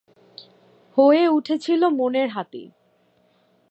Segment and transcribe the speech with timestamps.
[0.97, 2.63] হয়ে উঠেছিল মনের হাতি।